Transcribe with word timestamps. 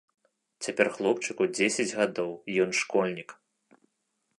Цяпер 0.67 0.87
хлопчыку 0.95 1.43
дзесяць 1.57 1.87
гадоў, 2.01 2.29
ён 2.67 2.77
школьнік. 2.83 3.41